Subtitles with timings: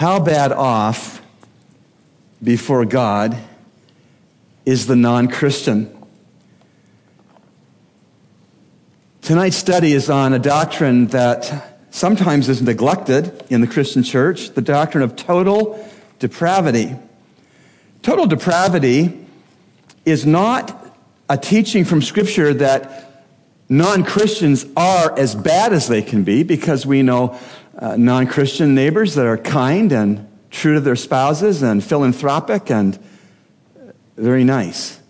[0.00, 1.20] How bad off
[2.42, 3.36] before God
[4.64, 5.94] is the non Christian?
[9.20, 14.62] Tonight's study is on a doctrine that sometimes is neglected in the Christian church the
[14.62, 15.86] doctrine of total
[16.18, 16.96] depravity.
[18.00, 19.26] Total depravity
[20.06, 20.96] is not
[21.28, 23.28] a teaching from Scripture that
[23.68, 27.38] non Christians are as bad as they can be because we know
[27.78, 32.98] uh, non Christian neighbors that are kind and true to their spouses and philanthropic and
[34.16, 35.00] very nice.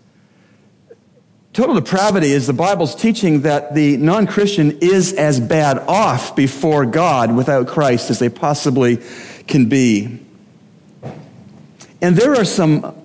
[1.53, 6.85] Total depravity is the Bible's teaching that the non Christian is as bad off before
[6.85, 8.99] God without Christ as they possibly
[9.47, 10.19] can be.
[12.01, 13.00] And there are some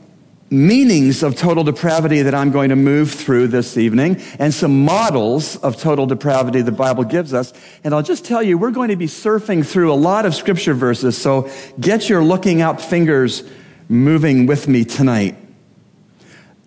[0.48, 5.56] meanings of total depravity that I'm going to move through this evening and some models
[5.56, 7.52] of total depravity the Bible gives us.
[7.82, 10.74] And I'll just tell you, we're going to be surfing through a lot of scripture
[10.74, 13.42] verses, so get your looking up fingers
[13.88, 15.36] moving with me tonight.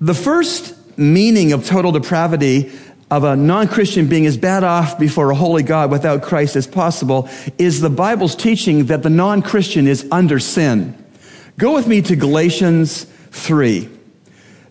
[0.01, 2.71] The first meaning of total depravity
[3.09, 7.29] of a non-Christian being as bad off before a holy God without Christ as possible
[7.57, 10.95] is the Bible's teaching that the non-Christian is under sin.
[11.57, 13.89] Go with me to Galatians 3.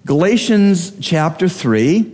[0.06, 2.12] Galatians chapter 3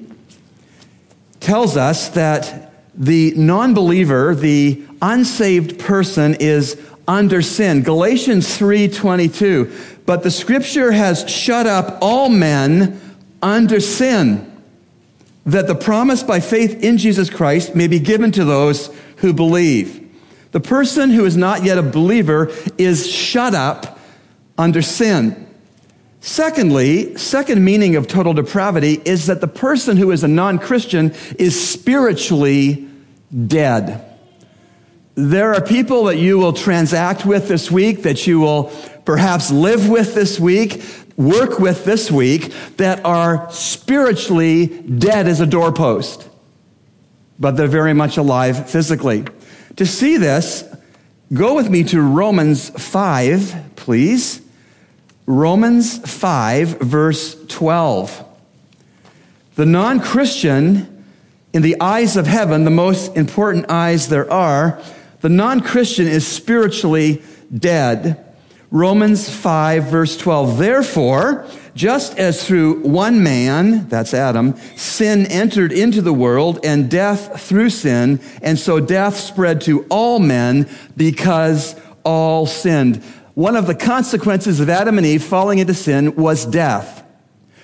[1.40, 7.82] tells us that the non believer, the unsaved person, is under sin.
[7.82, 9.70] Galatians 3:22.
[10.06, 13.00] But the scripture has shut up all men
[13.42, 14.46] under sin,
[15.46, 20.00] that the promise by faith in Jesus Christ may be given to those who believe.
[20.52, 23.98] The person who is not yet a believer is shut up
[24.56, 25.46] under sin.
[26.27, 31.68] Secondly, second meaning of total depravity is that the person who is a non-Christian is
[31.68, 32.89] spiritually
[33.46, 34.02] dead.
[35.17, 38.73] There are people that you will transact with this week, that you will
[39.05, 40.83] perhaps live with this week,
[41.18, 46.27] work with this week, that are spiritually dead as a doorpost,
[47.39, 49.27] but they're very much alive physically.
[49.77, 50.64] To see this,
[51.34, 54.40] go with me to Romans 5, please.
[55.27, 58.24] Romans 5, verse 12.
[59.55, 61.05] The non Christian,
[61.52, 64.80] in the eyes of heaven, the most important eyes there are,
[65.20, 67.23] the non Christian is spiritually
[67.57, 68.20] dead.
[68.70, 70.58] Romans 5, verse 12.
[70.58, 77.40] Therefore, just as through one man, that's Adam, sin entered into the world and death
[77.40, 83.02] through sin, and so death spread to all men because all sinned.
[83.34, 87.05] One of the consequences of Adam and Eve falling into sin was death.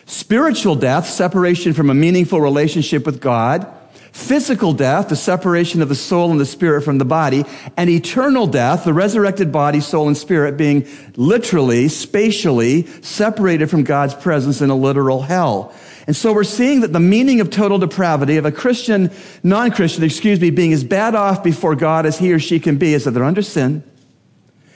[0.05, 3.73] Spiritual death, separation from a meaningful relationship with God.
[4.11, 7.45] Physical death, the separation of the soul and the spirit from the body.
[7.77, 14.15] And eternal death, the resurrected body, soul, and spirit being literally, spatially separated from God's
[14.15, 15.73] presence in a literal hell.
[16.09, 19.13] And so we're seeing that the meaning of total depravity of a Christian,
[19.45, 22.93] non-Christian, excuse me, being as bad off before God as he or she can be
[22.93, 23.85] is that they're under sin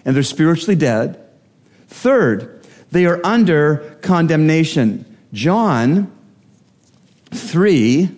[0.04, 1.20] and they're spiritually dead.
[1.88, 5.04] Third, they are under condemnation.
[5.32, 6.12] John
[7.30, 8.08] 3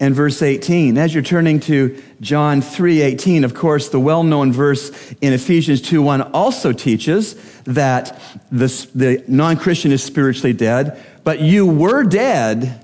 [0.00, 0.98] and verse 18.
[0.98, 4.90] As you're turning to John 3:18, of course, the well-known verse
[5.20, 8.20] in Ephesians 2:1 also teaches that
[8.50, 12.80] the, the non-Christian is spiritually dead, but you were dead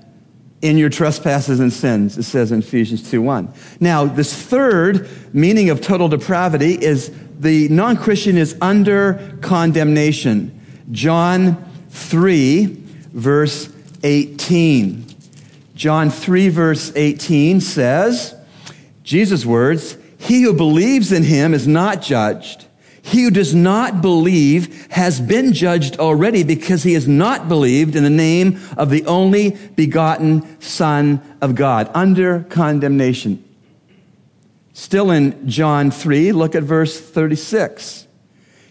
[0.61, 3.49] in your trespasses and sins, it says in Ephesians 2:1.
[3.79, 10.59] Now, this third meaning of total depravity is the non Christian is under condemnation.
[10.91, 11.57] John
[11.89, 12.65] 3,
[13.13, 13.67] verse
[14.03, 15.05] 18.
[15.73, 18.35] John 3, verse 18 says,
[19.03, 22.67] Jesus' words, He who believes in him is not judged.
[23.01, 28.03] He who does not believe has been judged already because he has not believed in
[28.03, 33.43] the name of the only begotten Son of God, under condemnation.
[34.73, 38.07] Still in John 3, look at verse 36.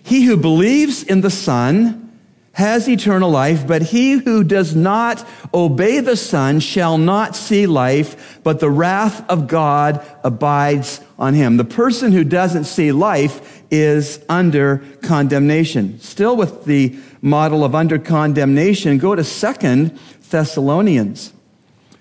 [0.02, 2.10] He who believes in the Son
[2.52, 8.40] has eternal life, but he who does not obey the Son shall not see life,
[8.42, 11.56] but the wrath of God abides on him.
[11.56, 16.00] The person who doesn't see life is under condemnation.
[16.00, 19.98] Still with the model of under condemnation, go to Second
[20.30, 21.32] Thessalonians.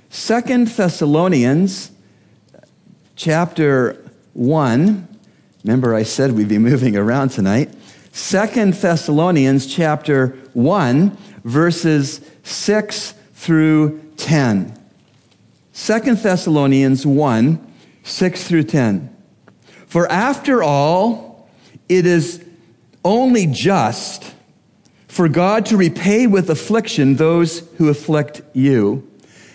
[0.09, 1.91] Second Thessalonians
[3.19, 4.01] chapter
[4.31, 5.07] 1.
[5.65, 7.69] Remember, I said we'd be moving around tonight.
[8.13, 14.73] Second Thessalonians chapter 1, verses 6 through 10.
[15.73, 17.73] Second Thessalonians 1,
[18.03, 19.13] 6 through 10.
[19.85, 21.49] For after all,
[21.89, 22.41] it is
[23.03, 24.33] only just
[25.09, 29.08] for God to repay with affliction those who afflict you,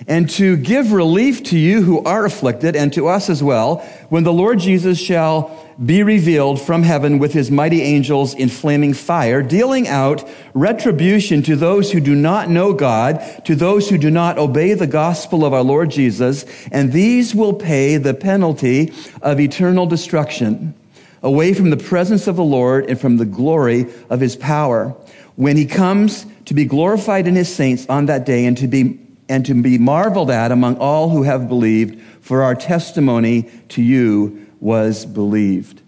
[0.06, 3.77] and to give relief to you who are afflicted, and to us as well,
[4.09, 8.95] when the Lord Jesus shall be revealed from heaven with his mighty angels in flaming
[8.95, 14.11] fire, dealing out retribution to those who do not know God, to those who do
[14.11, 18.93] not obey the gospel of our Lord Jesus, and these will pay the penalty
[19.23, 20.75] of eternal destruction
[21.23, 24.95] away from the presence of the Lord and from the glory of his power.
[25.37, 29.01] When he comes to be glorified in his saints on that day and to be
[29.29, 34.47] and to be marveled at among all who have believed for our testimony to you
[34.61, 35.82] was believed.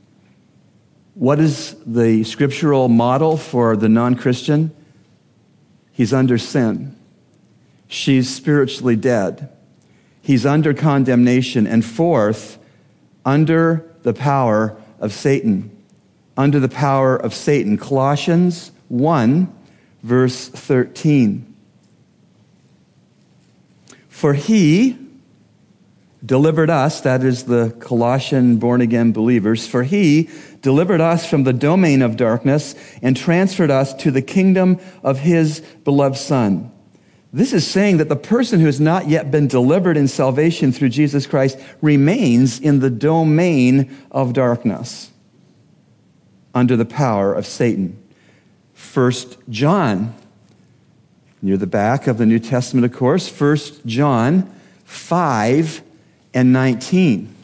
[1.15, 4.75] What is the scriptural model for the non Christian?
[5.93, 6.95] He's under sin.
[7.89, 9.51] She's spiritually dead.
[10.21, 11.67] He's under condemnation.
[11.67, 12.59] And fourth,
[13.25, 15.71] under the power of Satan.
[16.37, 17.79] Under the power of Satan.
[17.79, 19.51] Colossians 1,
[20.03, 21.56] verse 13.
[24.17, 24.97] For he,
[26.25, 30.31] delivered us, that is the Colossian born again believers, for he
[30.63, 35.61] delivered us from the domain of darkness and transferred us to the kingdom of his
[35.85, 36.73] beloved Son.
[37.31, 40.89] This is saying that the person who has not yet been delivered in salvation through
[40.89, 45.11] Jesus Christ remains in the domain of darkness
[46.55, 48.03] under the power of Satan.
[48.73, 50.15] First John,
[51.43, 54.53] near the back of the New Testament, of course, First John
[54.85, 55.83] 5
[56.35, 57.35] and 19.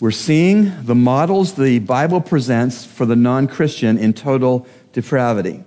[0.00, 5.64] We're seeing the models the Bible presents for the non Christian in total depravity.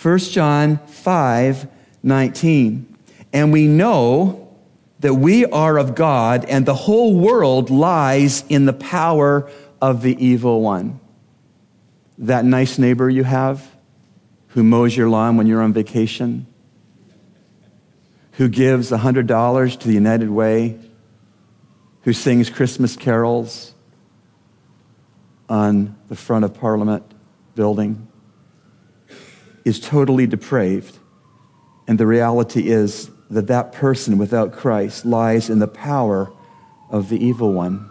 [0.00, 1.68] 1 John 5
[2.04, 2.96] 19.
[3.32, 4.54] And we know
[5.00, 9.50] that we are of God, and the whole world lies in the power
[9.80, 11.00] of the evil one.
[12.18, 13.68] That nice neighbor you have
[14.54, 16.46] who mows your lawn when you're on vacation,
[18.32, 20.78] who gives $100 to the United Way
[22.02, 23.74] who sings Christmas carols
[25.48, 27.04] on the front of Parliament
[27.54, 28.08] building
[29.64, 30.98] is totally depraved.
[31.86, 36.32] And the reality is that that person without Christ lies in the power
[36.90, 37.88] of the evil one.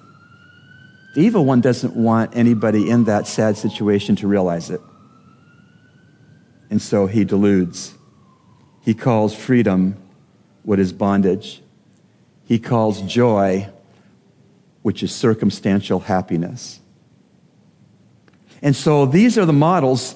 [1.15, 4.81] The evil one doesn't want anybody in that sad situation to realize it.
[6.71, 7.93] And so he deludes.
[8.79, 9.97] He calls freedom
[10.63, 11.61] what is bondage.
[12.45, 13.69] He calls joy
[14.81, 16.79] which is circumstantial happiness.
[18.63, 20.15] And so these are the models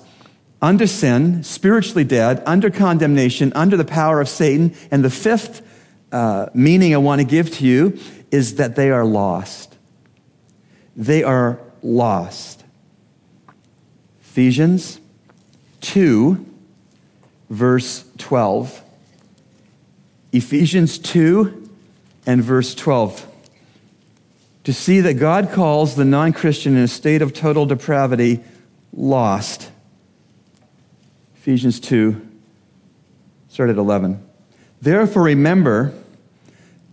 [0.61, 4.75] under sin, spiritually dead, under condemnation, under the power of Satan.
[4.89, 5.61] And the fifth
[6.11, 7.99] uh, meaning I want to give to you
[8.31, 9.75] is that they are lost.
[10.95, 12.63] They are lost.
[14.21, 14.99] Ephesians
[15.85, 16.45] 2,
[17.49, 18.81] verse 12.
[20.31, 21.69] Ephesians 2
[22.25, 23.31] and verse 12
[24.65, 28.43] to see that God calls the non Christian in a state of total depravity
[28.91, 29.71] lost.
[31.37, 32.19] Ephesians 2,
[33.47, 34.21] start at 11.
[34.81, 35.93] Therefore, remember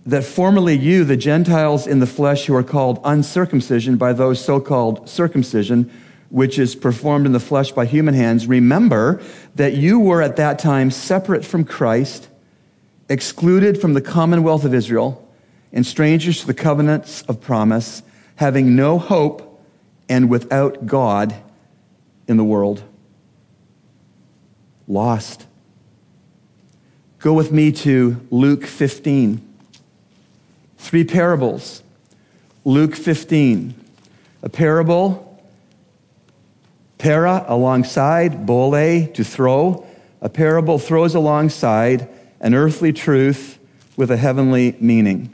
[0.04, 4.60] that formerly you, the Gentiles in the flesh, who are called uncircumcision by those so
[4.60, 5.90] called circumcision,
[6.32, 9.20] which is performed in the flesh by human hands, remember
[9.54, 12.26] that you were at that time separate from Christ,
[13.06, 15.28] excluded from the commonwealth of Israel
[15.74, 18.02] and strangers to the covenants of promise,
[18.36, 19.62] having no hope
[20.08, 21.34] and without God
[22.26, 22.82] in the world.
[24.88, 25.46] Lost.
[27.18, 29.46] Go with me to Luke 15.
[30.78, 31.82] Three parables.
[32.64, 33.74] Luke 15.
[34.42, 35.31] A parable,
[37.02, 39.84] para, alongside, bole, to throw.
[40.20, 43.58] A parable throws alongside an earthly truth
[43.96, 45.28] with a heavenly meaning.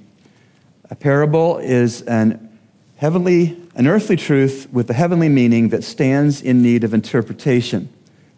[0.90, 2.58] A parable is an
[2.96, 7.90] heavenly, an earthly truth with a heavenly meaning that stands in need of interpretation.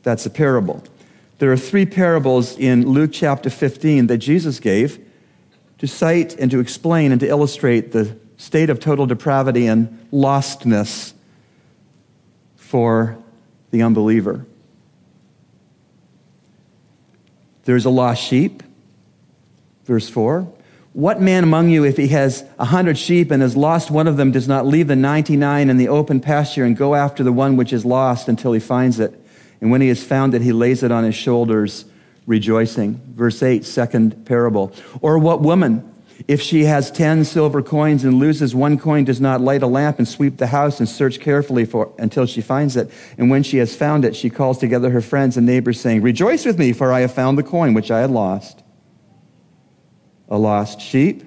[0.02, 0.82] That's a parable.
[1.38, 4.98] There are three parables in Luke chapter 15 that Jesus gave
[5.78, 11.12] to cite and to explain and to illustrate the state of total depravity and lostness
[12.70, 13.18] for
[13.72, 14.46] the unbeliever.
[17.64, 18.62] There's a lost sheep,
[19.86, 20.46] verse 4.
[20.92, 24.16] What man among you, if he has a hundred sheep and has lost one of
[24.16, 27.56] them, does not leave the 99 in the open pasture and go after the one
[27.56, 29.20] which is lost until he finds it?
[29.60, 31.86] And when he has found it, he lays it on his shoulders,
[32.24, 33.00] rejoicing.
[33.16, 34.72] Verse 8, second parable.
[35.00, 35.89] Or what woman,
[36.28, 39.98] If she has 10 silver coins and loses one coin, does not light a lamp
[39.98, 42.90] and sweep the house and search carefully for until she finds it.
[43.16, 46.44] And when she has found it, she calls together her friends and neighbors saying, "Rejoice
[46.44, 48.62] with me, for I have found the coin which I had lost."
[50.28, 51.24] A lost sheep,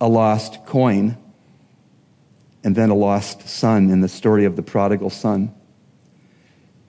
[0.00, 1.16] a lost coin,
[2.62, 5.50] and then a lost son in the story of the prodigal son.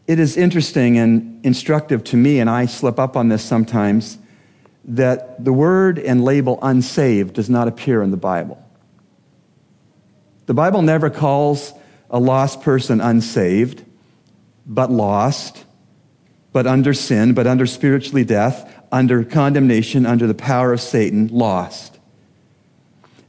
[0.08, 4.18] It is interesting and instructive to me, and I slip up on this sometimes
[4.90, 8.62] that the word and label unsaved does not appear in the Bible.
[10.48, 11.74] The Bible never calls
[12.10, 13.86] a lost person unsaved,
[14.66, 15.64] but lost,
[16.52, 22.00] but under sin, but under spiritually death, under condemnation, under the power of Satan, lost.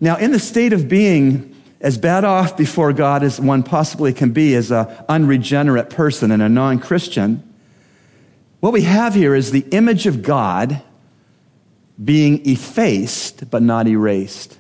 [0.00, 4.32] Now, in the state of being as bad off before God as one possibly can
[4.32, 7.46] be as an unregenerate person and a non Christian,
[8.60, 10.82] what we have here is the image of God
[12.02, 14.58] being effaced but not erased.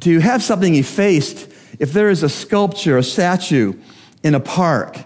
[0.00, 1.48] To have something effaced,
[1.78, 3.74] if there is a sculpture, a statue
[4.22, 4.98] in a park,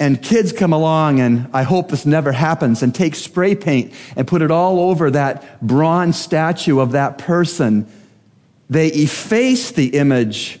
[0.00, 4.28] and kids come along, and I hope this never happens, and take spray paint and
[4.28, 7.90] put it all over that bronze statue of that person,
[8.70, 10.60] they efface the image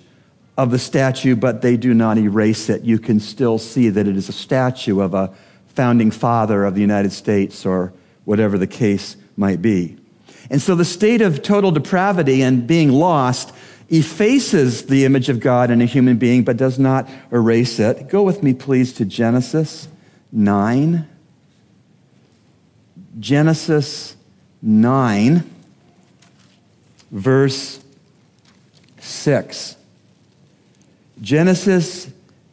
[0.56, 2.82] of the statue, but they do not erase it.
[2.82, 5.32] You can still see that it is a statue of a
[5.68, 7.92] founding father of the United States or
[8.24, 9.96] whatever the case might be.
[10.50, 13.54] And so the state of total depravity and being lost
[13.88, 18.08] effaces the image of God in a human being, but does not erase it.
[18.08, 19.88] Go with me, please, to Genesis
[20.32, 21.08] 9.
[23.18, 24.16] Genesis
[24.62, 25.50] 9,
[27.10, 27.80] verse
[28.98, 29.76] 6.
[31.20, 32.10] Genesis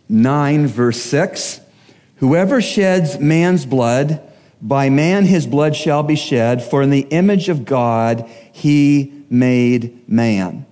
[0.10, 1.60] 9, verse 6.
[2.18, 4.22] Whoever sheds man's blood,
[4.66, 10.10] by man his blood shall be shed, for in the image of God he made
[10.10, 10.66] man.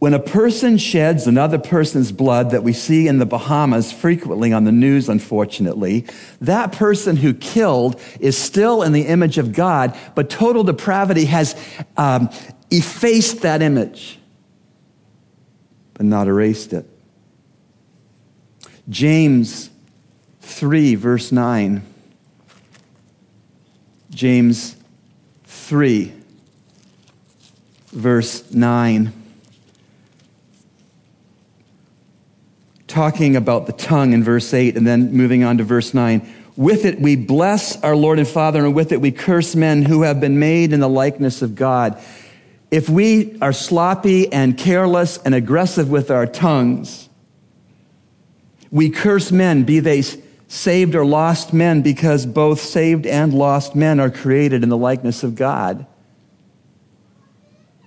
[0.00, 4.64] When a person sheds another person's blood that we see in the Bahamas frequently on
[4.64, 6.06] the news, unfortunately,
[6.40, 11.54] that person who killed is still in the image of God, but total depravity has
[11.96, 12.28] um,
[12.68, 14.18] effaced that image,
[15.94, 16.90] but not erased it.
[18.88, 19.70] James
[20.46, 21.82] 3, verse 9.
[24.10, 24.76] James
[25.44, 26.12] 3,
[27.88, 29.12] verse 9.
[32.86, 36.26] Talking about the tongue in verse 8, and then moving on to verse 9.
[36.56, 40.02] With it we bless our Lord and Father, and with it we curse men who
[40.02, 42.00] have been made in the likeness of God.
[42.70, 47.08] If we are sloppy and careless and aggressive with our tongues,
[48.70, 50.02] we curse men, be they
[50.48, 55.22] saved or lost men because both saved and lost men are created in the likeness
[55.22, 55.86] of God.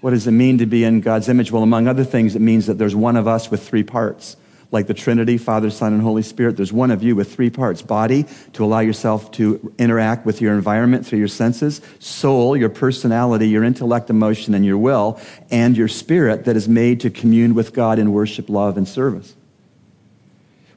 [0.02, 1.52] What does it mean to be in God's image?
[1.52, 4.38] Well, among other things, it means that there's one of us with three parts.
[4.72, 7.82] Like the Trinity, Father, Son, and Holy Spirit, there's one of you with three parts
[7.82, 13.50] body, to allow yourself to interact with your environment through your senses, soul, your personality,
[13.50, 17.74] your intellect, emotion, and your will, and your spirit that is made to commune with
[17.74, 19.36] God in worship, love, and service.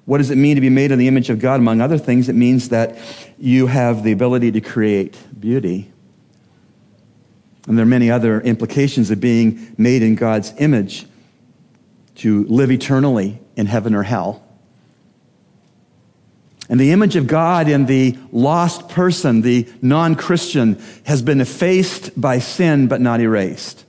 [0.04, 1.60] What does it mean to be made in the image of God?
[1.60, 2.98] Among other things, it means that
[3.38, 5.92] you have the ability to create beauty.
[7.68, 11.06] And there are many other implications of being made in God's image
[12.16, 14.42] to live eternally in heaven or hell.
[16.68, 22.18] And the image of God in the lost person, the non Christian, has been effaced
[22.20, 23.84] by sin but not erased.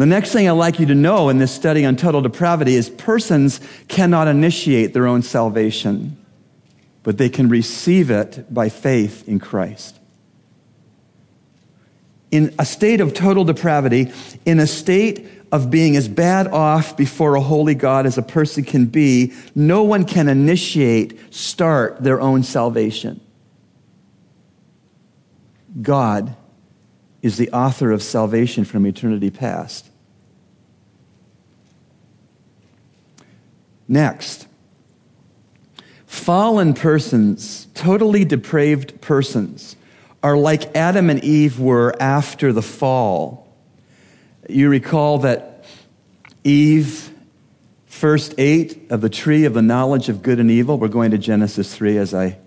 [0.00, 2.88] The next thing I'd like you to know in this study on total depravity is
[2.88, 6.16] persons cannot initiate their own salvation,
[7.02, 9.98] but they can receive it by faith in Christ.
[12.30, 14.10] In a state of total depravity,
[14.46, 18.64] in a state of being as bad off before a holy God as a person
[18.64, 23.20] can be, no one can initiate, start their own salvation.
[25.82, 26.34] God
[27.20, 29.88] is the author of salvation from eternity past.
[33.90, 34.46] Next,
[36.06, 39.74] fallen persons, totally depraved persons,
[40.22, 43.52] are like Adam and Eve were after the fall.
[44.48, 45.64] You recall that
[46.44, 47.12] Eve
[47.86, 50.78] first ate of the tree of the knowledge of good and evil.
[50.78, 52.38] We're going to Genesis 3 as I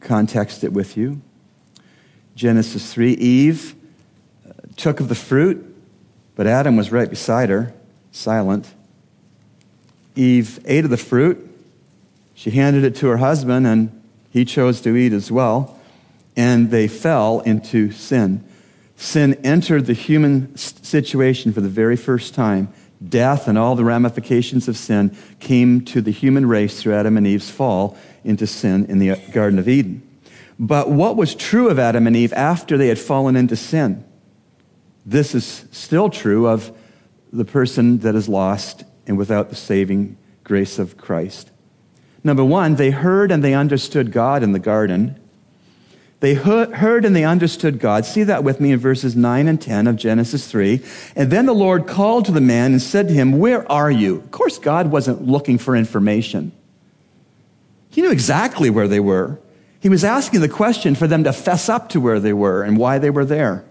[0.00, 1.22] context it with you.
[2.34, 3.74] Genesis 3 Eve
[4.46, 5.74] uh, took of the fruit,
[6.36, 7.72] but Adam was right beside her,
[8.12, 8.74] silent.
[10.18, 11.44] Eve ate of the fruit.
[12.34, 15.78] She handed it to her husband, and he chose to eat as well.
[16.38, 18.44] and they fell into sin.
[18.94, 22.72] Sin entered the human situation for the very first time.
[23.06, 27.26] Death and all the ramifications of sin came to the human race through Adam and
[27.26, 30.00] Eve's fall into sin in the uh, Garden of Eden.
[30.60, 34.04] But what was true of Adam and Eve after they had fallen into sin?
[35.04, 36.70] This is still true of
[37.32, 41.50] the person that is lost and without the saving grace of Christ.
[42.22, 45.18] Number one, they heard and they understood God in the garden.
[46.20, 48.04] They heard and they understood God.
[48.04, 50.82] See that with me in verses 9 and 10 of Genesis 3.
[51.14, 54.16] And then the Lord called to the man and said to him, Where are you?
[54.16, 56.50] Of course, God wasn't looking for information.
[57.88, 59.38] He knew exactly where they were.
[59.80, 62.76] He was asking the question for them to fess up to where they were and
[62.76, 63.64] why they were there.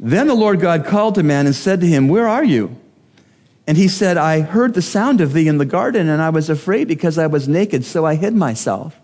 [0.00, 2.74] Then the Lord God called to man and said to him, Where are you?
[3.66, 6.48] And he said, I heard the sound of thee in the garden, and I was
[6.48, 9.00] afraid because I was naked, so I hid myself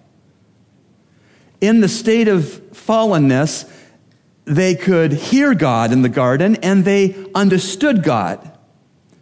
[1.63, 2.43] in the state of
[2.73, 3.71] fallenness,
[4.45, 8.51] they could hear God in the garden and they understood God.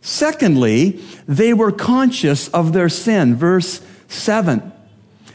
[0.01, 3.37] Secondly, they were conscious of their sin.
[3.37, 4.73] Verse 7.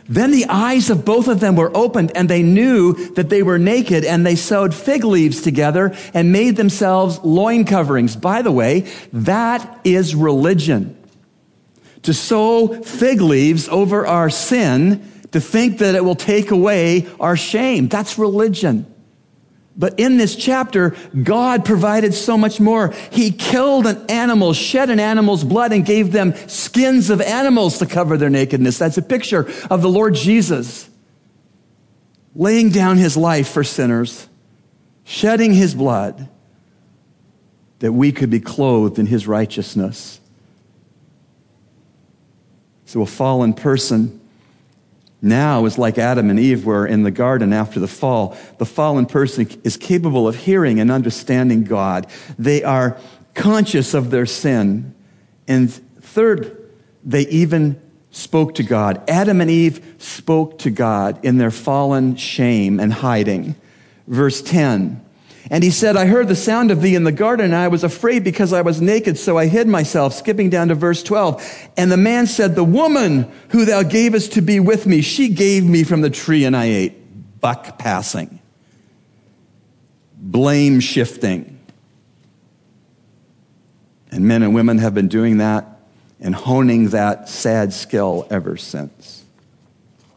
[0.07, 3.57] Then the eyes of both of them were opened, and they knew that they were
[3.57, 8.15] naked, and they sewed fig leaves together and made themselves loin coverings.
[8.15, 8.81] By the way,
[9.13, 10.95] that is religion.
[12.03, 17.35] To sew fig leaves over our sin to think that it will take away our
[17.35, 17.88] shame.
[17.88, 18.85] That's religion.
[19.77, 22.94] But in this chapter, God provided so much more.
[23.12, 27.86] He killed an animal, shed an animal's blood, and gave them skins of animals to
[27.86, 28.77] cover their nakedness.
[28.77, 30.89] That's a picture of the Lord Jesus
[32.36, 34.27] laying down his life for sinners,
[35.03, 36.29] shedding his blood,
[37.79, 40.20] that we could be clothed in his righteousness.
[42.86, 44.22] So a fallen person
[45.21, 48.38] now is like Adam and Eve were in the garden after the fall.
[48.58, 52.08] The fallen person is capable of hearing and understanding God.
[52.38, 52.97] They are
[53.34, 54.93] conscious of their sin.
[55.47, 56.71] And third,
[57.04, 59.04] they even spoke to God.
[59.10, 63.56] Adam and Eve spoke to God in their fallen shame and hiding.
[64.08, 65.05] Verse 10
[65.49, 67.84] and he said, I heard the sound of thee in the garden, and I was
[67.84, 70.13] afraid because I was naked, so I hid myself.
[70.13, 71.69] Skipping down to verse 12.
[71.77, 75.63] And the man said, The woman who thou gavest to be with me, she gave
[75.63, 77.41] me from the tree, and I ate.
[77.41, 78.39] Buck passing.
[80.17, 81.60] Blame shifting.
[84.12, 85.79] And men and women have been doing that
[86.19, 89.23] and honing that sad skill ever since.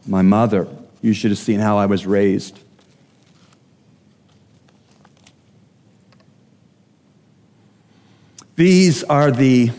[0.06, 0.66] My mother,
[1.02, 2.58] you should have seen how I was raised.
[8.58, 9.70] These are the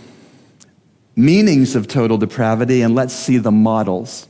[1.14, 4.26] meanings of total depravity, and let's see the models.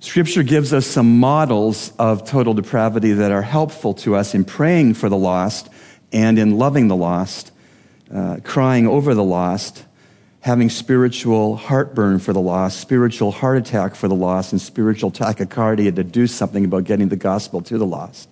[0.00, 4.94] Scripture gives us some models of total depravity that are helpful to us in praying
[4.94, 5.68] for the lost
[6.12, 7.52] and in loving the lost,
[8.12, 9.84] uh, crying over the lost,
[10.40, 15.94] having spiritual heartburn for the lost, spiritual heart attack for the lost, and spiritual tachycardia
[15.94, 18.28] to do something about getting the gospel to the lost.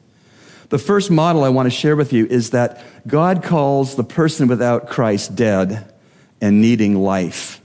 [0.74, 4.48] The first model I want to share with you is that God calls the person
[4.48, 5.94] without Christ dead
[6.40, 7.60] and needing life.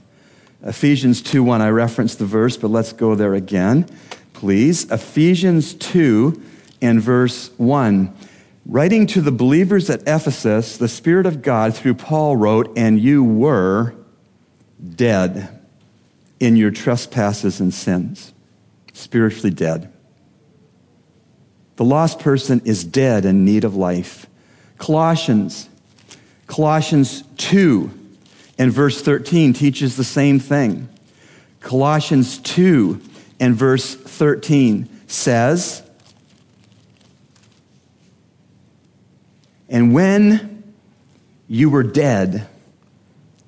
[0.62, 3.86] Ephesians 2 1, I referenced the verse, but let's go there again,
[4.32, 4.88] please.
[4.92, 6.40] Ephesians 2
[6.80, 8.14] and verse 1.
[8.64, 13.24] Writing to the believers at Ephesus, the Spirit of God through Paul wrote, And you
[13.24, 13.92] were
[14.94, 15.60] dead
[16.38, 18.32] in your trespasses and sins,
[18.92, 19.89] spiritually dead.
[21.80, 24.26] The lost person is dead in need of life.
[24.76, 25.66] Colossians,
[26.46, 27.90] Colossians 2
[28.58, 30.90] and verse 13 teaches the same thing.
[31.60, 33.00] Colossians 2
[33.40, 35.82] and verse 13 says,
[39.70, 40.74] And when
[41.48, 42.46] you were dead,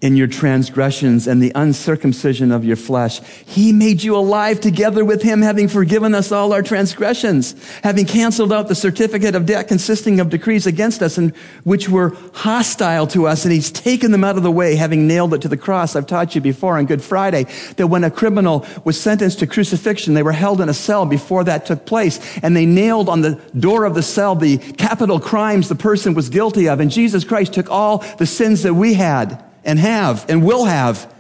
[0.03, 3.21] in your transgressions and the uncircumcision of your flesh.
[3.47, 8.53] He made you alive together with him, having forgiven us all our transgressions, having canceled
[8.53, 13.29] out the certificate of debt consisting of decrees against us and which were hostile to
[13.29, 13.45] us.
[13.45, 15.95] And he's taken them out of the way, having nailed it to the cross.
[15.95, 20.15] I've taught you before on Good Friday that when a criminal was sentenced to crucifixion,
[20.15, 22.19] they were held in a cell before that took place.
[22.43, 26.29] And they nailed on the door of the cell the capital crimes the person was
[26.29, 26.81] guilty of.
[26.81, 31.13] And Jesus Christ took all the sins that we had and have and will have.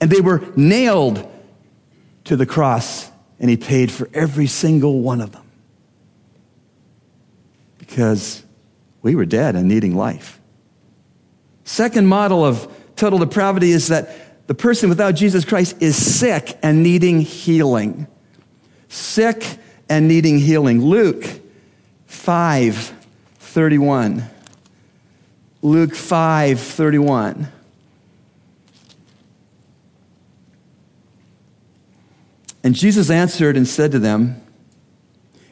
[0.00, 1.28] And they were nailed
[2.24, 5.44] to the cross, and he paid for every single one of them.
[7.78, 8.42] Because
[9.02, 10.40] we were dead and needing life.
[11.64, 16.82] Second model of total depravity is that the person without Jesus Christ is sick and
[16.82, 18.06] needing healing.
[18.88, 19.58] Sick
[19.88, 20.80] and needing healing.
[20.82, 21.24] Luke
[22.06, 22.94] 5
[23.38, 24.24] 31.
[25.62, 27.48] Luke 5 31.
[32.64, 34.40] And Jesus answered and said to them,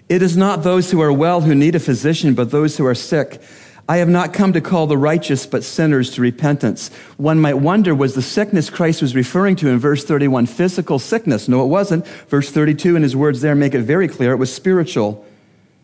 [0.09, 2.95] It is not those who are well who need a physician, but those who are
[2.95, 3.41] sick.
[3.89, 6.91] I have not come to call the righteous, but sinners to repentance.
[7.17, 11.49] One might wonder, was the sickness Christ was referring to in verse 31 physical sickness?
[11.49, 12.07] No, it wasn't.
[12.07, 15.27] Verse 32 and his words there make it very clear it was spiritual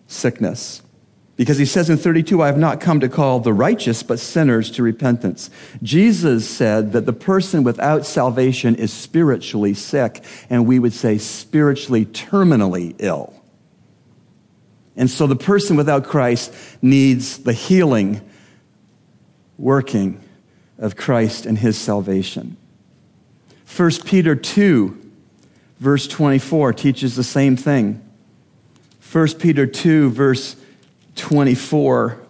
[0.06, 0.82] sickness.
[1.36, 4.70] Because he says in 32, I have not come to call the righteous, but sinners
[4.72, 5.50] to repentance.
[5.82, 12.06] Jesus said that the person without salvation is spiritually sick, and we would say spiritually
[12.06, 13.34] terminally ill.
[14.96, 18.22] And so the person without Christ needs the healing
[19.58, 20.22] working
[20.78, 22.56] of Christ and his salvation.
[23.76, 25.10] 1 Peter 2,
[25.80, 28.02] verse 24, teaches the same thing.
[29.12, 30.56] 1 Peter 2, verse
[31.16, 32.22] 24.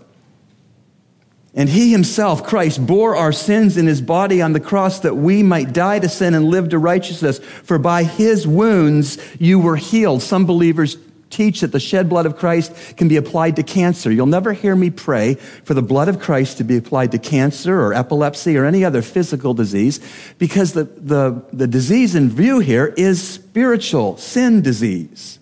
[1.55, 5.43] And he himself, Christ, bore our sins in his body on the cross that we
[5.43, 7.39] might die to sin and live to righteousness.
[7.39, 10.23] For by his wounds you were healed.
[10.23, 10.99] Some believers
[11.31, 14.13] teach that the shed blood of Christ can be applied to cancer.
[14.13, 17.81] You'll never hear me pray for the blood of Christ to be applied to cancer
[17.81, 19.99] or epilepsy or any other physical disease
[20.39, 25.39] because the, the, the disease in view here is spiritual sin disease.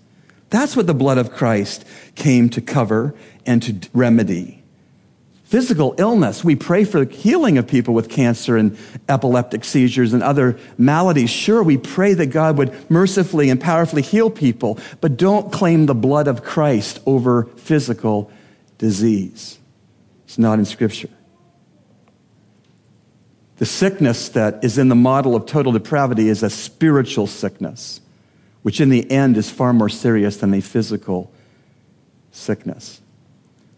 [0.51, 3.15] That's what the blood of Christ came to cover
[3.47, 4.65] and to remedy
[5.55, 6.43] physical illness.
[6.43, 8.77] We pray for the healing of people with cancer and
[9.09, 11.31] epileptic seizures and other maladies.
[11.31, 15.95] Sure, we pray that God would mercifully and powerfully heal people, but don't claim the
[15.95, 18.33] blood of Christ over physical
[18.79, 19.61] disease.
[20.25, 21.11] It's not in Scripture.
[23.59, 28.01] The sickness that is in the model of total depravity is a spiritual sickness,
[28.63, 31.33] which in the end is far more serious than a physical
[32.35, 33.01] sickness.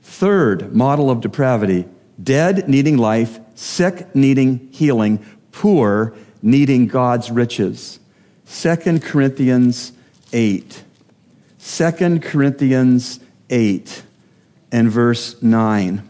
[0.03, 1.87] Third model of depravity
[2.23, 8.01] dead needing life, sick needing healing, poor needing God's riches.
[8.49, 9.93] 2 Corinthians
[10.33, 10.85] 8.
[11.59, 14.03] 2 Corinthians 8
[14.73, 16.09] and verse 9.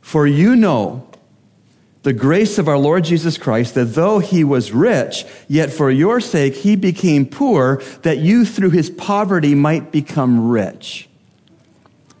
[0.00, 1.08] For you know
[2.02, 6.20] the grace of our Lord Jesus Christ, that though he was rich, yet for your
[6.20, 11.08] sake he became poor, that you through his poverty might become rich.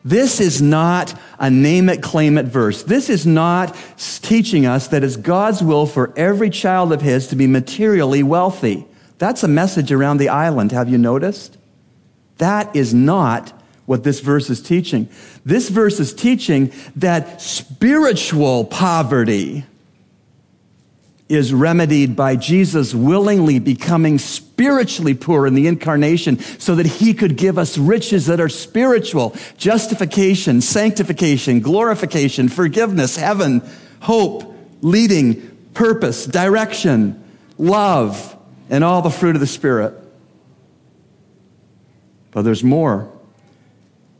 [0.04, 2.82] This is not a name it, claim it verse.
[2.82, 7.36] This is not teaching us that it's God's will for every child of His to
[7.36, 8.86] be materially wealthy.
[9.18, 10.72] That's a message around the island.
[10.72, 11.56] Have you noticed?
[12.38, 13.52] That is not
[13.86, 15.08] what this verse is teaching.
[15.44, 19.64] This verse is teaching that spiritual poverty
[21.32, 27.36] is remedied by Jesus willingly becoming spiritually poor in the incarnation so that he could
[27.36, 33.62] give us riches that are spiritual justification, sanctification, glorification, forgiveness, heaven,
[34.00, 35.40] hope, leading,
[35.72, 37.22] purpose, direction,
[37.56, 38.36] love,
[38.68, 39.94] and all the fruit of the Spirit.
[42.32, 43.10] But there's more.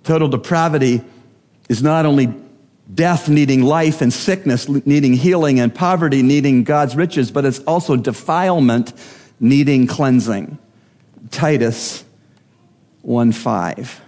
[0.04, 1.02] Total depravity
[1.68, 2.34] is not only
[2.92, 7.96] death needing life and sickness needing healing and poverty needing God's riches, but it's also
[7.96, 8.92] defilement
[9.40, 10.58] needing cleansing.
[11.30, 12.04] Titus
[13.02, 14.00] 1 5.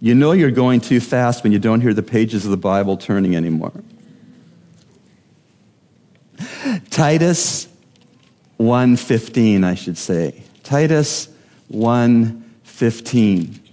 [0.00, 2.96] You know you're going too fast when you don't hear the pages of the Bible
[2.96, 3.72] turning anymore.
[6.90, 7.68] Titus
[8.58, 10.42] 1:15 I should say.
[10.62, 11.28] Titus
[11.72, 13.65] 1:15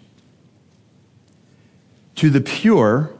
[2.23, 3.13] to the pure,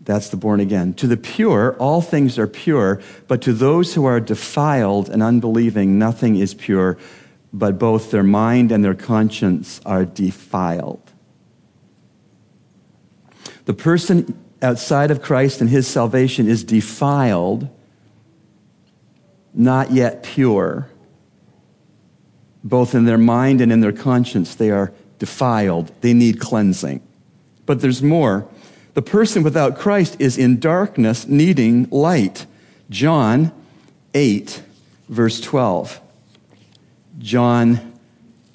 [0.00, 0.94] that's the born again.
[0.94, 5.98] To the pure, all things are pure, but to those who are defiled and unbelieving,
[5.98, 6.96] nothing is pure,
[7.52, 11.02] but both their mind and their conscience are defiled.
[13.66, 17.68] The person outside of Christ and his salvation is defiled,
[19.52, 20.88] not yet pure.
[22.64, 25.92] Both in their mind and in their conscience, they are defiled.
[26.00, 27.02] They need cleansing.
[27.68, 28.48] But there's more.
[28.94, 32.46] The person without Christ is in darkness, needing light.
[32.88, 33.52] John
[34.14, 34.62] 8,
[35.10, 36.00] verse 12.
[37.18, 37.92] John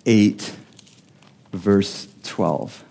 [0.07, 0.55] 8,
[1.53, 2.83] verse 12.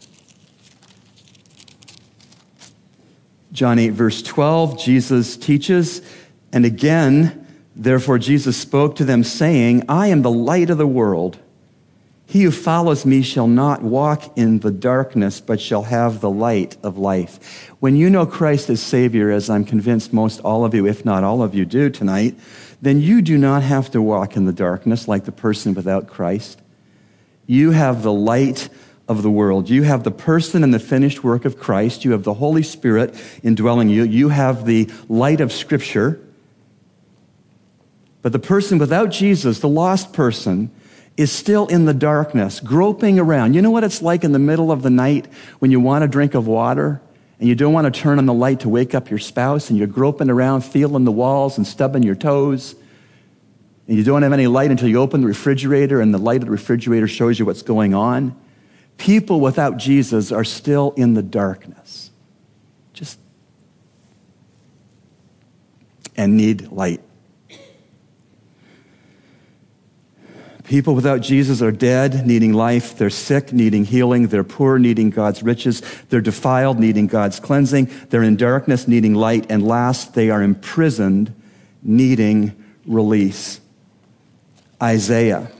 [3.50, 6.02] John 8, verse 12, Jesus teaches,
[6.52, 11.40] and again, therefore, Jesus spoke to them, saying, I am the light of the world.
[12.32, 16.78] He who follows me shall not walk in the darkness, but shall have the light
[16.82, 17.68] of life.
[17.78, 21.24] When you know Christ as Savior, as I'm convinced most all of you, if not
[21.24, 22.34] all of you, do tonight,
[22.80, 26.62] then you do not have to walk in the darkness like the person without Christ.
[27.46, 28.70] You have the light
[29.08, 29.68] of the world.
[29.68, 32.02] You have the person and the finished work of Christ.
[32.02, 34.04] You have the Holy Spirit indwelling you.
[34.04, 36.18] You have the light of Scripture.
[38.22, 40.70] But the person without Jesus, the lost person,
[41.16, 43.55] is still in the darkness, groping around.
[43.55, 45.27] You know what it's like in the middle of the night
[45.59, 47.01] when you want a drink of water
[47.38, 49.79] and you don't want to turn on the light to wake up your spouse and
[49.79, 52.75] you're groping around, feeling the walls and stubbing your toes.
[53.88, 56.46] And you don't have any light until you open the refrigerator and the light of
[56.46, 58.37] the refrigerator shows you what's going on.
[58.96, 62.11] People without Jesus are still in the darkness.
[62.92, 63.18] Just
[66.16, 67.03] and need light.
[70.64, 72.96] People without Jesus are dead, needing life.
[72.96, 74.29] They're sick, needing healing.
[74.29, 75.83] They're poor, needing God's riches.
[76.09, 77.90] They're defiled, needing God's cleansing.
[78.11, 79.46] They're in darkness, needing light.
[79.51, 81.35] And last, they are imprisoned,
[81.83, 82.55] needing
[82.87, 83.61] release.
[84.81, 85.51] Isaiah.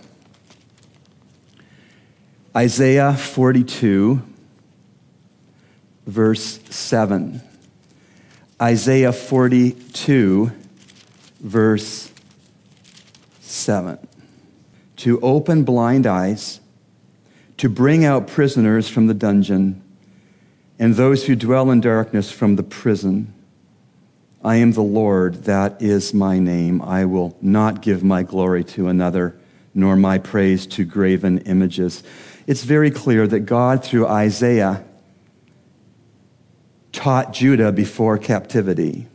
[2.55, 4.23] Isaiah 42,
[6.07, 7.41] verse 7.
[8.61, 10.53] Isaiah 42,
[11.41, 12.12] verse
[13.41, 13.99] 7
[15.03, 16.61] to open blind eyes,
[17.57, 19.83] to bring out prisoners from the dungeon,
[20.79, 23.35] and those who dwell in darkness from the prison.
[24.45, 26.81] I am the Lord, that is my name.
[26.81, 29.37] I will not give my glory to another,
[29.75, 32.05] nor my praise to graven images.
[32.47, 34.85] It's very clear that God, through Isaiah,
[36.93, 39.09] taught Judah before captivity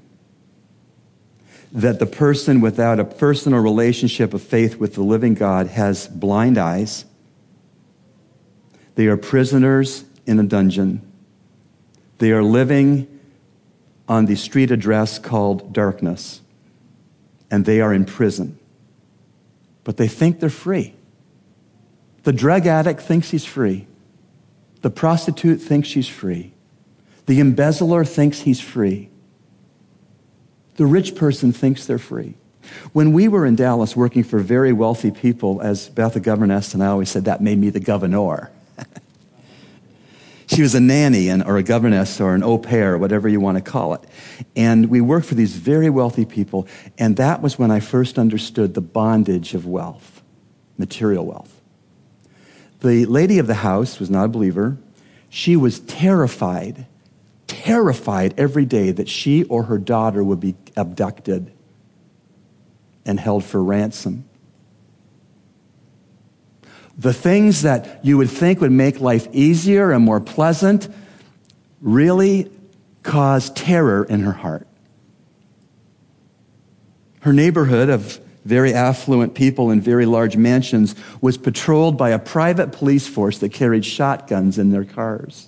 [1.72, 6.58] that the person without a personal relationship of faith with the living God has blind
[6.58, 7.06] eyes.
[8.96, 11.02] They are prisoners in a dungeon.
[12.20, 13.08] They are living
[14.08, 16.42] on the street address called darkness,
[17.52, 18.58] and they are in prison.
[19.84, 20.96] But they think they're free.
[22.24, 23.88] The drug addict thinks he's free.
[24.82, 26.54] The prostitute thinks she's free.
[27.26, 29.10] The embezzler thinks he's free.
[30.78, 32.36] The rich person thinks they're free.
[32.94, 36.84] When we were in Dallas working for very wealthy people, as Beth, the governess, and
[36.84, 38.52] I always said, that made me the governor.
[40.48, 43.58] she was a nanny and, or a governess or an au pair, whatever you want
[43.58, 44.02] to call it.
[44.56, 48.74] And we worked for these very wealthy people, and that was when I first understood
[48.74, 50.22] the bondage of wealth,
[50.78, 51.54] material wealth.
[52.82, 54.78] The lady of the house was not a believer.
[55.30, 56.86] She was terrified
[57.68, 61.52] terrified every day that she or her daughter would be abducted
[63.06, 64.24] and held for ransom.
[66.98, 70.88] The things that you would think would make life easier and more pleasant
[71.82, 72.50] really
[73.04, 74.66] caused terror in her heart.
[77.20, 82.72] Her neighborhood of very affluent people in very large mansions was patrolled by a private
[82.72, 85.47] police force that carried shotguns in their cars.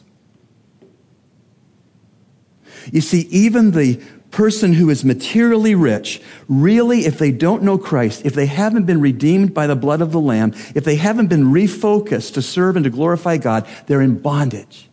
[2.91, 8.25] You see, even the person who is materially rich, really, if they don't know Christ,
[8.25, 11.45] if they haven't been redeemed by the blood of the Lamb, if they haven't been
[11.45, 14.89] refocused to serve and to glorify God, they're in bondage.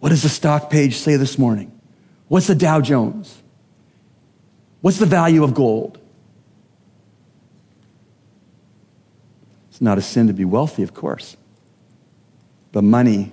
[0.00, 1.72] What does the stock page say this morning?
[2.28, 3.42] What's the Dow Jones?
[4.80, 5.98] What's the value of gold?
[9.70, 11.36] It's not a sin to be wealthy, of course.
[12.72, 13.32] But money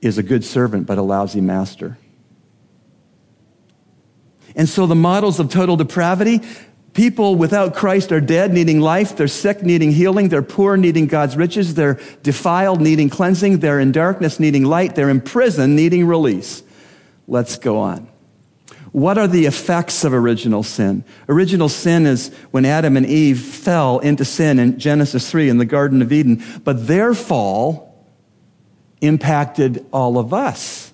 [0.00, 1.98] is a good servant, but a lousy master.
[4.54, 6.40] And so the models of total depravity,
[6.92, 9.16] people without Christ are dead, needing life.
[9.16, 10.28] They're sick, needing healing.
[10.28, 11.74] They're poor, needing God's riches.
[11.74, 13.58] They're defiled, needing cleansing.
[13.58, 14.94] They're in darkness, needing light.
[14.94, 16.62] They're in prison, needing release.
[17.26, 18.08] Let's go on.
[18.92, 21.04] What are the effects of original sin?
[21.26, 25.64] Original sin is when Adam and Eve fell into sin in Genesis 3 in the
[25.64, 28.06] Garden of Eden, but their fall
[29.00, 30.91] impacted all of us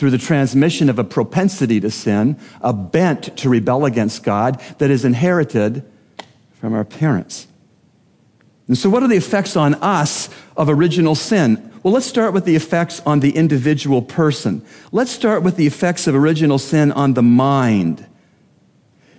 [0.00, 4.90] through the transmission of a propensity to sin, a bent to rebel against God that
[4.90, 5.84] is inherited
[6.54, 7.46] from our parents.
[8.66, 11.70] And so, what are the effects on us of original sin?
[11.82, 14.64] Well, let's start with the effects on the individual person.
[14.90, 18.06] Let's start with the effects of original sin on the mind.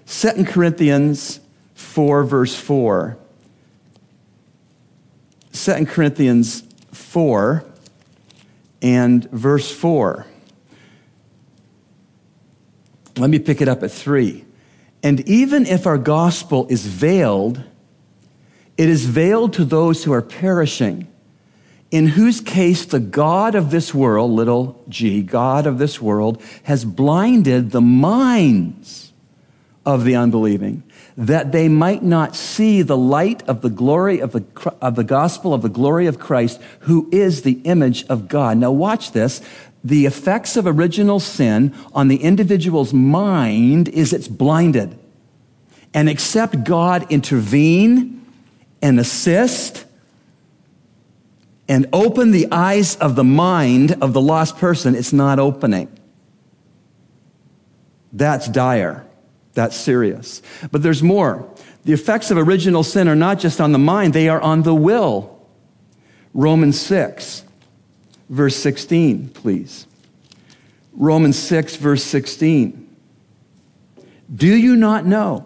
[0.07, 1.41] 2 Corinthians
[1.75, 3.19] 4, verse 4.
[5.53, 7.65] 2 Corinthians 4
[8.81, 10.25] and verse 4.
[13.17, 14.45] Let me pick it up at three.
[15.03, 17.63] And even if our gospel is veiled,
[18.77, 21.07] It is veiled to those who are perishing,
[21.91, 26.83] in whose case the God of this world, little g, God of this world, has
[26.85, 29.13] blinded the minds
[29.85, 30.83] of the unbelieving,
[31.17, 34.43] that they might not see the light of the glory of the,
[34.81, 38.57] of the gospel of the glory of Christ, who is the image of God.
[38.57, 39.41] Now, watch this.
[39.83, 44.97] The effects of original sin on the individual's mind is it's blinded.
[45.93, 48.25] And except God intervene
[48.81, 49.85] and assist
[51.67, 55.87] and open the eyes of the mind of the lost person, it's not opening.
[58.11, 59.05] That's dire.
[59.53, 60.41] That's serious.
[60.71, 61.49] But there's more.
[61.85, 64.75] The effects of original sin are not just on the mind, they are on the
[64.75, 65.39] will.
[66.33, 67.43] Romans 6,
[68.31, 69.85] verse 16, please.
[70.93, 72.87] Romans 6, verse 16.
[74.33, 75.45] Do you not know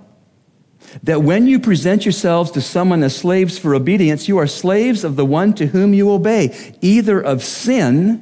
[1.04, 5.16] that when you present yourselves to someone as slaves for obedience, you are slaves of
[5.16, 8.22] the one to whom you obey, either of sin,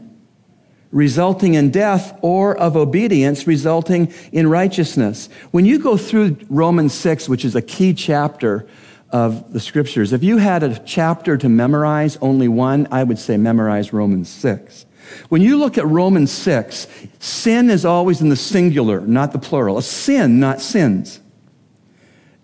[0.92, 5.28] resulting in death, or of obedience, resulting in righteousness.
[5.52, 8.66] When you go through Romans 6, which is a key chapter
[9.14, 13.38] of the scriptures, if you had a chapter to memorize, only one, I would say
[13.38, 14.88] memorize Romans 6.
[15.30, 16.88] When you look at Romans 6,
[17.20, 19.78] sin is always in the singular, not the plural.
[19.78, 21.22] A sin, not sins.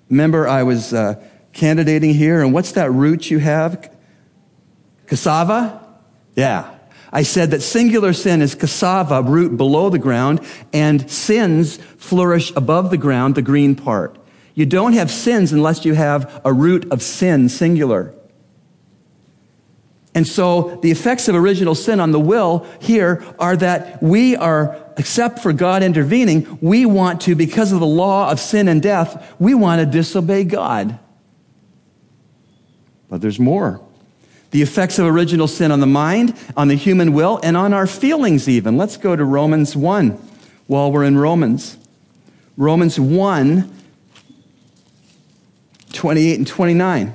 [0.09, 1.15] Remember, I was uh,
[1.53, 3.91] candidating here, and what's that root you have?
[5.07, 5.87] Cassava?
[6.35, 6.75] Yeah.
[7.11, 12.91] I said that singular sin is cassava, root below the ground, and sins flourish above
[12.91, 14.18] the ground, the green part.
[14.59, 18.13] You don't have sins unless you have a root of sin, singular.
[20.13, 24.77] And so the effects of original sin on the will here are that we are,
[24.97, 29.33] except for God intervening, we want to, because of the law of sin and death,
[29.39, 30.99] we want to disobey God.
[33.07, 33.79] But there's more.
[34.51, 37.87] The effects of original sin on the mind, on the human will, and on our
[37.87, 38.75] feelings, even.
[38.75, 40.09] Let's go to Romans 1
[40.67, 41.77] while we're in Romans.
[42.57, 43.77] Romans 1
[45.93, 47.13] 28 and 29.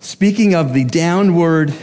[0.00, 1.74] Speaking of the downward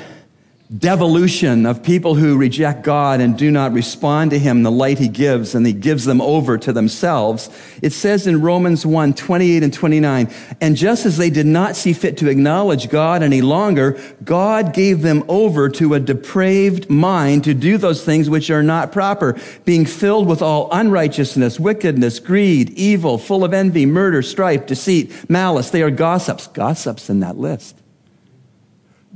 [0.77, 5.09] devolution of people who reject God and do not respond to Him, the light He
[5.09, 7.49] gives, and He gives them over to themselves.
[7.81, 11.91] It says in Romans 1, 28 and 29, and just as they did not see
[11.91, 17.53] fit to acknowledge God any longer, God gave them over to a depraved mind to
[17.53, 23.17] do those things which are not proper, being filled with all unrighteousness, wickedness, greed, evil,
[23.17, 25.69] full of envy, murder, strife, deceit, malice.
[25.69, 26.47] They are gossips.
[26.47, 27.80] Gossips in that list.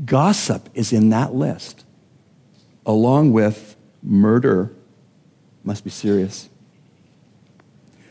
[0.04, 1.86] Gossip is in that list,
[2.86, 4.74] along with murder.
[5.64, 6.50] Must be serious.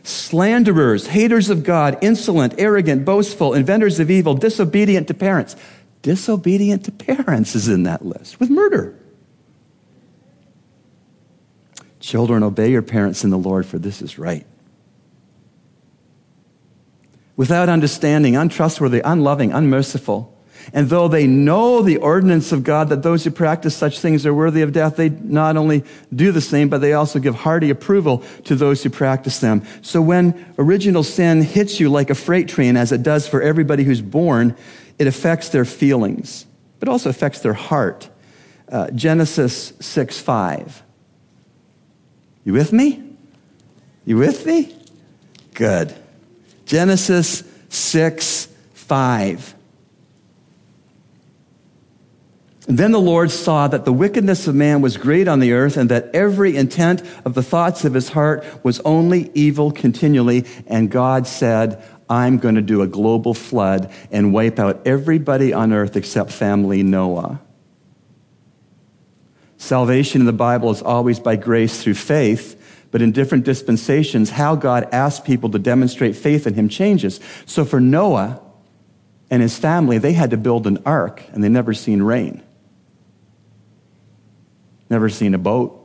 [0.02, 5.56] Slanderers, haters of God, insolent, arrogant, boastful, inventors of evil, disobedient to parents.
[6.02, 8.98] Disobedient to parents is in that list with murder.
[12.00, 14.46] Children, obey your parents in the Lord, for this is right.
[17.36, 20.33] Without understanding, untrustworthy, unloving, unmerciful
[20.72, 24.34] and though they know the ordinance of God that those who practice such things are
[24.34, 28.24] worthy of death, they not only do the same, but they also give hearty approval
[28.44, 29.62] to those who practice them.
[29.82, 33.84] So when original sin hits you like a freight train, as it does for everybody
[33.84, 34.56] who's born,
[34.98, 36.46] it affects their feelings,
[36.80, 38.08] but also affects their heart.
[38.68, 40.82] Uh, Genesis 6 5.
[42.44, 43.02] You with me?
[44.04, 44.74] You with me?
[45.54, 45.94] Good.
[46.66, 49.53] Genesis 6 5.
[52.66, 55.90] Then the Lord saw that the wickedness of man was great on the earth, and
[55.90, 60.46] that every intent of the thoughts of his heart was only evil continually.
[60.66, 65.74] And God said, I'm going to do a global flood and wipe out everybody on
[65.74, 67.40] earth except family Noah.
[69.58, 74.56] Salvation in the Bible is always by grace through faith, but in different dispensations, how
[74.56, 77.20] God asks people to demonstrate faith in Him changes.
[77.44, 78.40] So for Noah
[79.30, 82.42] and his family, they had to build an ark, and they never seen rain
[84.90, 85.80] never seen a boat.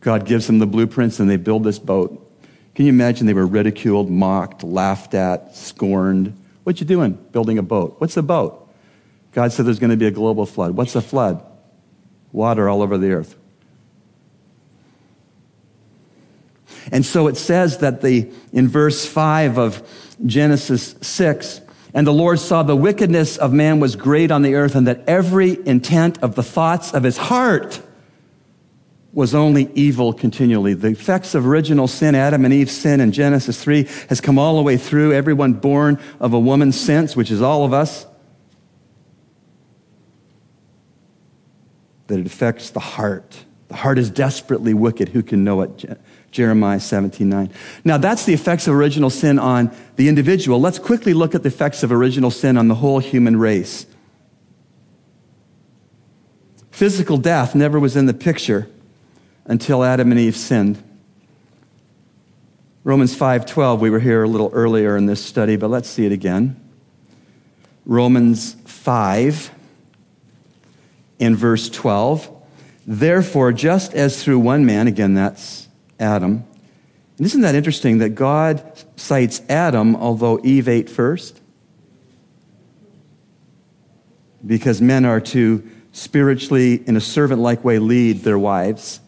[0.00, 2.24] God gives them the blueprints and they build this boat.
[2.74, 6.36] Can you imagine they were ridiculed, mocked, laughed at, scorned?
[6.62, 7.12] What you doing?
[7.32, 7.96] Building a boat.
[7.98, 8.68] What's a boat?
[9.32, 10.76] God said there's going to be a global flood.
[10.76, 11.44] What's a flood?
[12.32, 13.36] Water all over the earth.
[16.92, 21.60] And so it says that the in verse 5 of Genesis 6
[21.94, 25.04] and the Lord saw the wickedness of man was great on the earth, and that
[25.06, 27.80] every intent of the thoughts of his heart
[29.12, 30.74] was only evil continually.
[30.74, 34.56] The effects of original sin, Adam and Eve's sin in Genesis 3, has come all
[34.56, 35.12] the way through.
[35.12, 38.06] Everyone born of a woman since, which is all of us.
[42.08, 43.44] That it affects the heart.
[43.68, 45.08] The heart is desperately wicked.
[45.10, 45.98] Who can know it?
[46.38, 47.50] Jeremiah 17 9.
[47.84, 50.60] Now, that's the effects of original sin on the individual.
[50.60, 53.86] Let's quickly look at the effects of original sin on the whole human race.
[56.70, 58.70] Physical death never was in the picture
[59.46, 60.80] until Adam and Eve sinned.
[62.84, 66.12] Romans 5:12 we were here a little earlier in this study but let's see it
[66.12, 66.54] again.
[67.84, 69.50] Romans 5
[71.18, 72.30] in verse 12
[72.86, 75.67] Therefore just as through one man again that's
[75.98, 76.44] Adam.
[77.16, 78.62] And isn't that interesting that God
[78.96, 81.40] cites Adam although Eve ate first?
[84.46, 89.00] Because men are to spiritually, in a servant like way, lead their wives,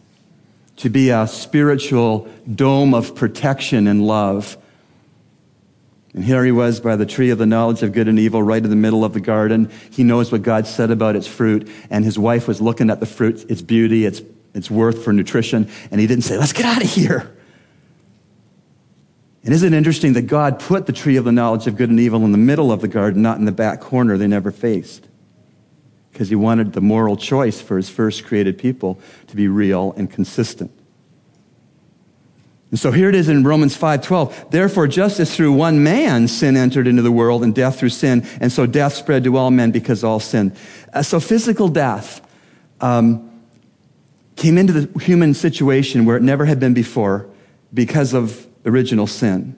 [0.77, 4.57] to be a spiritual dome of protection and love.
[6.13, 8.61] And here he was by the tree of the knowledge of good and evil, right
[8.61, 9.71] in the middle of the garden.
[9.91, 11.69] He knows what God said about its fruit.
[11.89, 14.21] And his wife was looking at the fruit, its beauty, its,
[14.53, 15.69] its worth for nutrition.
[15.91, 17.35] And he didn't say, Let's get out of here.
[19.43, 21.99] And isn't it interesting that God put the tree of the knowledge of good and
[21.99, 25.07] evil in the middle of the garden, not in the back corner they never faced?
[26.11, 30.11] because he wanted the moral choice for his first created people to be real and
[30.11, 30.71] consistent.
[32.69, 34.51] And so here it is in Romans 5:12.
[34.51, 38.23] Therefore, just as through one man sin entered into the world, and death through sin,
[38.39, 40.53] and so death spread to all men because all sinned.
[40.93, 42.21] Uh, so physical death
[42.79, 43.30] um,
[44.41, 47.29] came into the human situation where it never had been before
[47.71, 49.55] because of original sin.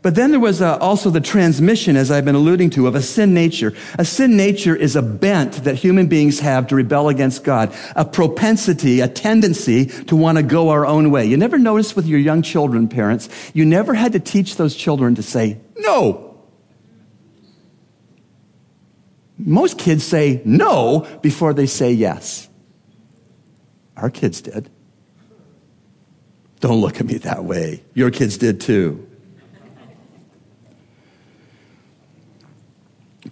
[0.00, 3.02] But then there was uh, also the transmission, as I've been alluding to, of a
[3.02, 3.74] sin nature.
[3.98, 8.06] A sin nature is a bent that human beings have to rebel against God, a
[8.06, 11.26] propensity, a tendency to want to go our own way.
[11.26, 15.16] You never noticed with your young children, parents, you never had to teach those children
[15.16, 16.40] to say no.
[19.36, 22.47] Most kids say no before they say yes.
[23.98, 24.70] Our kids did.
[26.60, 27.82] Don't look at me that way.
[27.94, 29.04] Your kids did too.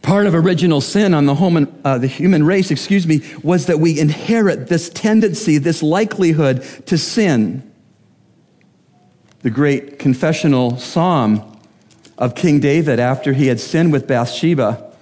[0.03, 3.81] Part of original sin on the, human, uh, the human race, excuse me, was that
[3.81, 7.73] we inherit this tendency, this likelihood to sin.
[9.41, 11.61] The great confessional psalm
[12.19, 14.93] of King David after he had sinned with Bathsheba,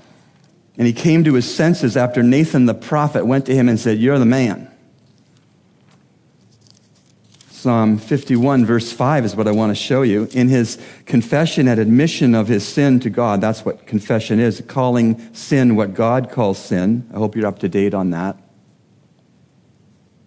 [0.77, 3.99] and he came to his senses after Nathan the prophet went to him and said,
[3.99, 4.74] You're the man.
[7.65, 10.29] Psalm 51, verse 5 is what I want to show you.
[10.33, 15.33] In his confession and admission of his sin to God, that's what confession is, calling
[15.33, 17.09] sin what God calls sin.
[17.11, 18.37] I hope you're up to date on that.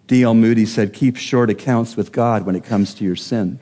[0.08, 0.34] D.L.
[0.34, 3.60] Moody said, Keep short accounts with God when it comes to your sin.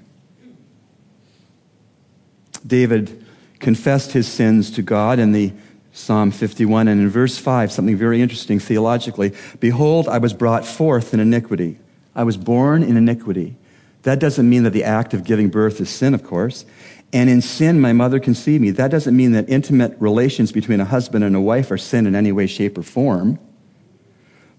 [2.67, 3.27] David
[3.59, 5.53] confessed his sins to God in the
[5.93, 11.13] Psalm 51, and in verse 5, something very interesting theologically Behold, I was brought forth
[11.13, 11.79] in iniquity.
[12.15, 13.59] I was born in iniquity.
[14.03, 16.65] That doesn't mean that the act of giving birth is sin, of course.
[17.13, 18.71] And in sin, my mother conceived me.
[18.71, 22.15] That doesn't mean that intimate relations between a husband and a wife are sin in
[22.15, 23.39] any way, shape, or form.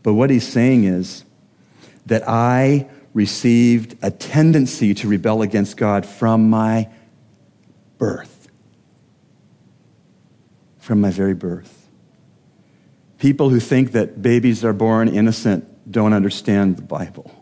[0.03, 1.23] But what he's saying is
[2.05, 6.89] that I received a tendency to rebel against God from my
[7.97, 8.47] birth.
[10.77, 11.89] From my very birth.
[13.17, 17.36] People who think that babies are born innocent don't understand the Bible.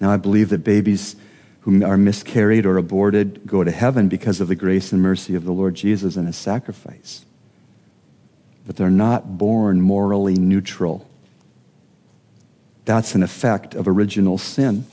[0.00, 1.14] Now, I believe that babies
[1.60, 5.44] who are miscarried or aborted go to heaven because of the grace and mercy of
[5.44, 7.24] the Lord Jesus and his sacrifice.
[8.66, 11.06] But they're not born morally neutral.
[12.86, 14.86] That's an effect of original sin.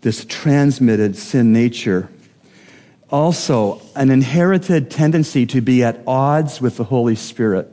[0.00, 2.08] This transmitted sin nature.
[3.10, 7.70] Also, an inherited tendency to be at odds with the Holy Spirit.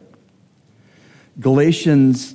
[1.39, 2.34] Galatians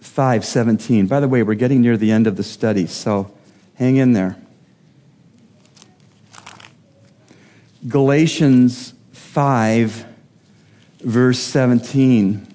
[0.00, 1.06] 5:17.
[1.06, 3.32] By the way, we're getting near the end of the study, so
[3.74, 4.36] hang in there.
[7.86, 10.06] Galatians 5
[11.00, 12.46] verse 17.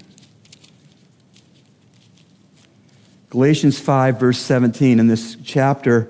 [3.30, 6.08] Galatians 5 verse 17 in this chapter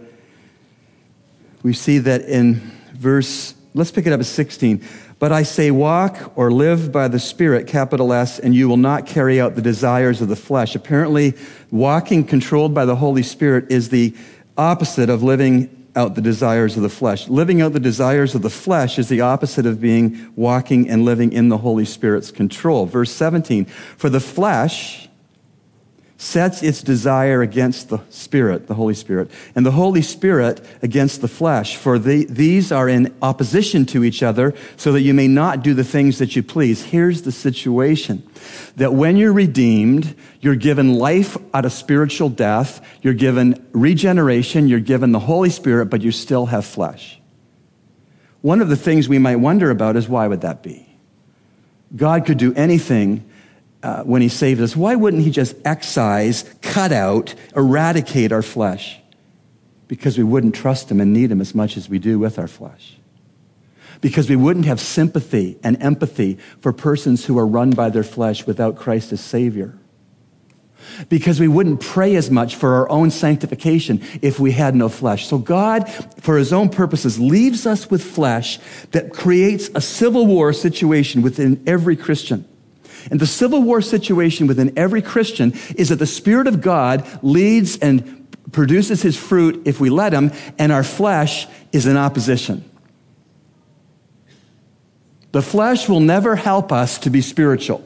[1.64, 2.56] we see that in
[2.94, 4.84] verse let's pick it up at 16
[5.24, 9.08] but I say, walk or live by the Spirit, capital S, and you will not
[9.08, 10.76] carry out the desires of the flesh.
[10.76, 11.34] Apparently,
[11.72, 14.14] walking controlled by the Holy Spirit is the
[14.58, 17.30] opposite of living out the desires of the flesh.
[17.30, 21.32] Living out the desires of the flesh is the opposite of being walking and living
[21.32, 22.86] in the Holy Spirit's control.
[22.86, 25.08] Verse 17, for the flesh,
[26.24, 31.28] sets its desire against the Spirit, the Holy Spirit, and the Holy Spirit against the
[31.28, 31.76] flesh.
[31.76, 35.74] For the, these are in opposition to each other, so that you may not do
[35.74, 36.82] the things that you please.
[36.82, 38.24] Here's the situation
[38.78, 44.80] that when you're redeemed, you're given life out of spiritual death, you're given regeneration, you're
[44.80, 47.20] given the Holy Spirit, but you still have flesh.
[48.40, 50.88] One of the things we might wonder about is why would that be?
[51.94, 53.30] God could do anything
[53.84, 58.98] uh, when he saved us, why wouldn't he just excise, cut out, eradicate our flesh?
[59.90, 62.48] Because we wouldn't trust him and need him as much as we do with our
[62.48, 62.98] flesh.
[64.00, 68.48] Because we wouldn't have sympathy and empathy for persons who are run by their flesh
[68.48, 69.78] without Christ as Savior.
[71.10, 75.28] Because we wouldn't pray as much for our own sanctification if we had no flesh.
[75.28, 75.90] So God,
[76.22, 78.60] for his own purposes, leaves us with flesh
[78.92, 82.46] that creates a civil war situation within every Christian.
[83.12, 87.78] And the civil war situation within every Christian is that the Spirit of God leads
[87.78, 92.64] and produces his fruit if we let him, and our flesh is in opposition.
[95.32, 97.86] The flesh will never help us to be spiritual.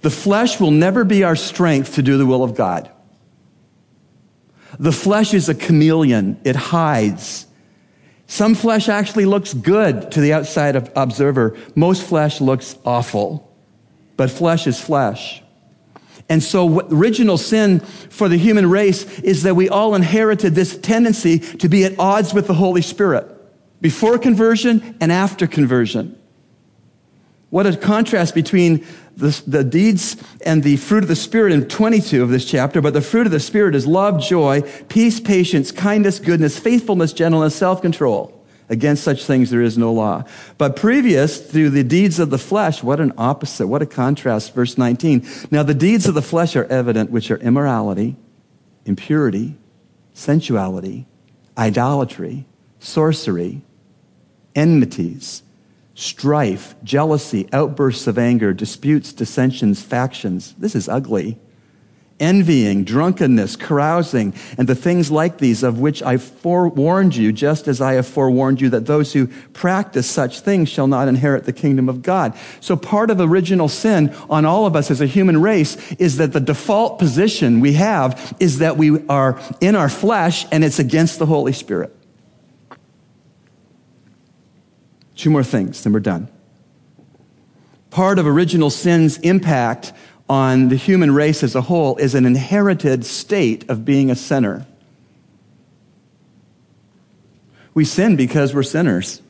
[0.00, 2.90] The flesh will never be our strength to do the will of God.
[4.78, 7.46] The flesh is a chameleon, it hides.
[8.26, 11.58] Some flesh actually looks good to the outside observer.
[11.74, 13.49] Most flesh looks awful
[14.16, 15.42] but flesh is flesh.
[16.28, 21.40] And so, original sin for the human race is that we all inherited this tendency
[21.40, 23.26] to be at odds with the Holy Spirit
[23.80, 26.16] before conversion and after conversion.
[27.50, 28.86] What a contrast between
[29.16, 32.80] the, the, deeds and the fruit of the Spirit in 22 of this chapter.
[32.80, 37.56] But the fruit of the Spirit is love, joy, peace, patience, kindness, goodness, faithfulness, gentleness,
[37.56, 38.39] self control.
[38.70, 40.24] Against such things there is no law.
[40.56, 44.54] But previous to the deeds of the flesh, what an opposite, what a contrast.
[44.54, 45.26] Verse 19.
[45.50, 48.16] Now the deeds of the flesh are evident, which are immorality,
[48.86, 49.56] impurity,
[50.14, 51.08] sensuality,
[51.58, 52.46] idolatry,
[52.78, 53.62] sorcery,
[54.54, 55.42] enmities,
[55.94, 60.54] strife, jealousy, outbursts of anger, disputes, dissensions, factions.
[60.58, 61.40] This is ugly
[62.20, 67.80] envying, drunkenness, carousing, and the things like these of which I forewarned you, just as
[67.80, 71.88] I have forewarned you that those who practice such things shall not inherit the kingdom
[71.88, 72.36] of God.
[72.60, 76.32] So part of original sin on all of us as a human race is that
[76.32, 81.18] the default position we have is that we are in our flesh and it's against
[81.18, 81.96] the Holy Spirit.
[85.16, 86.28] Two more things, then we're done.
[87.90, 89.92] Part of original sin's impact
[90.30, 94.64] on the human race as a whole is an inherited state of being a sinner.
[97.74, 99.20] We sin because we're sinners.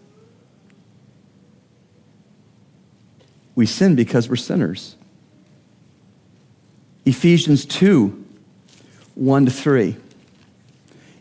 [3.55, 4.97] We sin because we're sinners.
[7.07, 8.23] Ephesians 2
[9.15, 9.97] 1 to 3.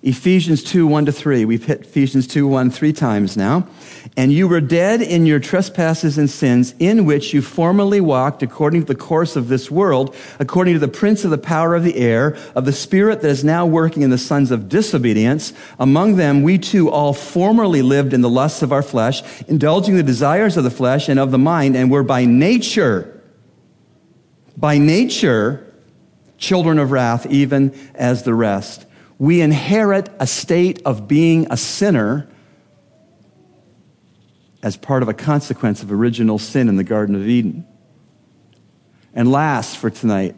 [0.01, 1.43] Ephesians 2 1 to 3.
[1.43, 3.67] We've hit Ephesians 2 1 three times now.
[4.15, 8.81] And you were dead in your trespasses and sins, in which you formerly walked according
[8.81, 11.97] to the course of this world, according to the prince of the power of the
[11.97, 15.51] air, of the spirit that is now working in the sons of disobedience.
[15.77, 20.03] Among them, we too all formerly lived in the lusts of our flesh, indulging the
[20.03, 23.21] desires of the flesh and of the mind, and were by nature,
[24.55, 25.73] by nature,
[26.37, 28.85] children of wrath, even as the rest.
[29.19, 32.27] We inherit a state of being a sinner
[34.63, 37.67] as part of a consequence of original sin in the Garden of Eden.
[39.13, 40.35] And last for tonight,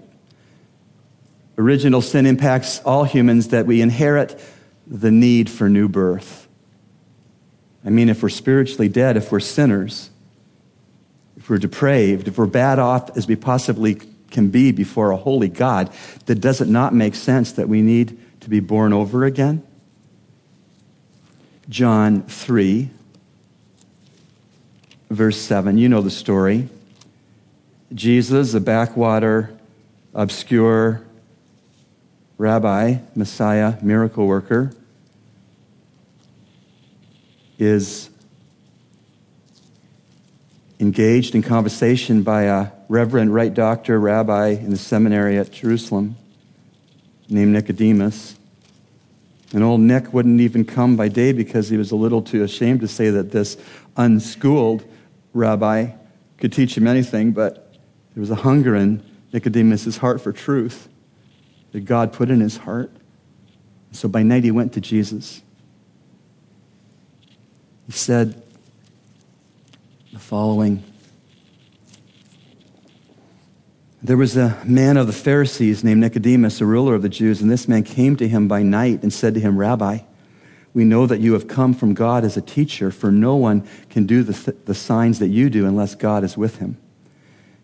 [1.57, 4.39] original sin impacts all humans that we inherit
[4.87, 6.47] the need for new birth.
[7.85, 10.09] I mean, if we're spiritually dead, if we're sinners,
[11.37, 15.49] if we're depraved, if we're bad off as we possibly can be before a holy
[15.49, 15.91] God,
[16.25, 19.63] that does it not make sense that we need to be born over again?
[21.69, 22.89] John 3,
[25.09, 25.77] verse 7.
[25.77, 26.67] You know the story.
[27.93, 29.57] Jesus, the backwater,
[30.13, 31.05] obscure
[32.37, 34.71] rabbi, Messiah, miracle worker,
[37.59, 38.09] is
[40.79, 46.15] engaged in conversation by a reverend right doctor rabbi in the seminary at Jerusalem
[47.31, 48.35] named Nicodemus.
[49.53, 52.81] And old Nick wouldn't even come by day because he was a little too ashamed
[52.81, 53.57] to say that this
[53.97, 54.83] unschooled
[55.33, 55.91] rabbi
[56.37, 57.73] could teach him anything, but
[58.13, 59.03] there was a hunger in
[59.33, 60.89] Nicodemus' heart for truth
[61.71, 62.91] that God put in his heart.
[63.91, 65.41] So by night he went to Jesus.
[67.87, 68.41] He said
[70.13, 70.83] the following
[74.03, 77.51] There was a man of the Pharisees named Nicodemus, a ruler of the Jews, and
[77.51, 79.99] this man came to him by night and said to him, Rabbi,
[80.73, 84.07] we know that you have come from God as a teacher, for no one can
[84.07, 86.77] do the, th- the signs that you do unless God is with him.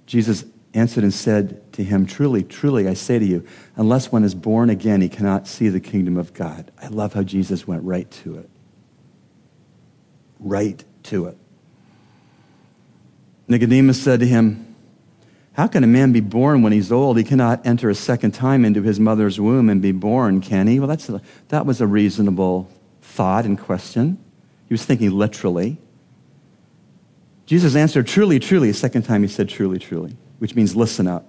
[0.06, 4.36] Jesus answered and said to him, Truly, truly, I say to you, unless one is
[4.36, 6.70] born again, he cannot see the kingdom of God.
[6.80, 8.50] I love how Jesus went right to it.
[10.40, 11.38] Right to it.
[13.48, 14.67] Nicodemus said to him,
[15.58, 17.18] how can a man be born when he's old?
[17.18, 20.80] He cannot enter a second time into his mother's womb and be born, can he?
[20.80, 22.70] Well, that's a, that was a reasonable
[23.02, 24.24] thought and question.
[24.68, 25.80] He was thinking literally.
[27.48, 28.70] Jesus answered, Truly, truly.
[28.70, 31.26] A second time he said, Truly, truly, which means listen up.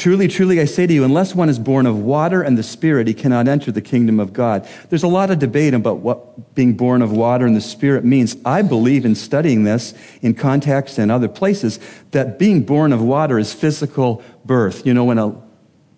[0.00, 3.06] Truly, truly, I say to you, unless one is born of water and the Spirit,
[3.06, 4.66] he cannot enter the kingdom of God.
[4.88, 8.34] There's a lot of debate about what being born of water and the Spirit means.
[8.42, 9.92] I believe in studying this
[10.22, 11.78] in context and other places
[12.12, 14.86] that being born of water is physical birth.
[14.86, 15.38] You know, when a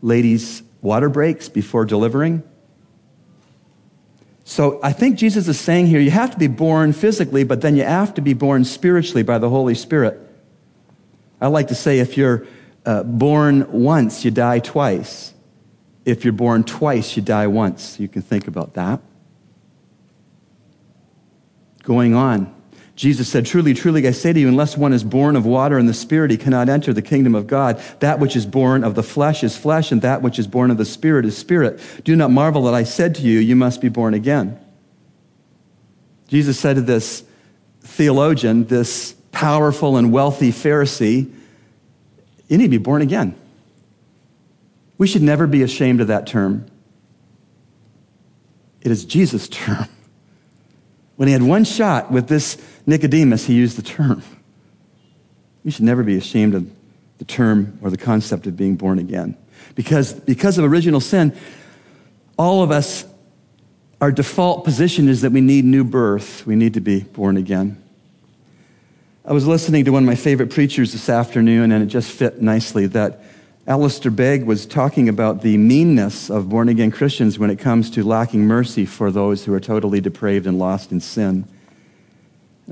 [0.00, 2.42] lady's water breaks before delivering?
[4.42, 7.76] So I think Jesus is saying here you have to be born physically, but then
[7.76, 10.18] you have to be born spiritually by the Holy Spirit.
[11.40, 12.48] I like to say if you're
[12.84, 15.32] uh, born once, you die twice.
[16.04, 18.00] If you're born twice, you die once.
[18.00, 19.00] You can think about that.
[21.84, 22.52] Going on,
[22.94, 25.88] Jesus said, Truly, truly, I say to you, unless one is born of water and
[25.88, 27.82] the Spirit, he cannot enter the kingdom of God.
[28.00, 30.76] That which is born of the flesh is flesh, and that which is born of
[30.76, 31.80] the Spirit is spirit.
[32.04, 34.58] Do not marvel that I said to you, You must be born again.
[36.28, 37.24] Jesus said to this
[37.80, 41.30] theologian, this powerful and wealthy Pharisee,
[42.52, 43.34] you need to be born again.
[44.98, 46.66] We should never be ashamed of that term.
[48.82, 49.88] It is Jesus' term.
[51.16, 54.22] When he had one shot with this Nicodemus, he used the term.
[55.64, 56.70] We should never be ashamed of
[57.16, 59.34] the term or the concept of being born again.
[59.74, 61.34] Because, because of original sin,
[62.36, 63.06] all of us,
[63.98, 66.46] our default position is that we need new birth.
[66.46, 67.81] We need to be born again.
[69.24, 72.42] I was listening to one of my favorite preachers this afternoon, and it just fit
[72.42, 73.22] nicely that
[73.68, 78.02] Alistair Begg was talking about the meanness of born again Christians when it comes to
[78.02, 81.46] lacking mercy for those who are totally depraved and lost in sin.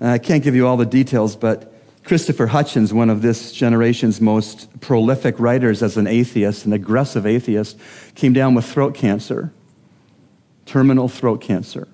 [0.03, 1.73] I can't give you all the details, but
[2.03, 7.79] Christopher Hitchens, one of this generation's most prolific writers as an atheist, an aggressive atheist,
[8.17, 9.53] came down with throat cancer,
[10.67, 11.87] terminal throat cancer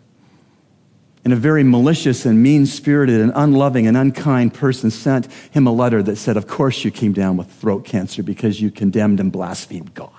[1.26, 5.72] and a very malicious and mean spirited and unloving and unkind person sent him a
[5.72, 9.32] letter that said, Of course, you came down with throat cancer because you condemned and
[9.32, 10.12] blasphemed God.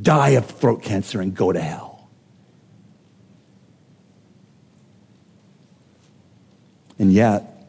[0.00, 2.08] Die of throat cancer and go to hell.
[6.98, 7.68] And yet,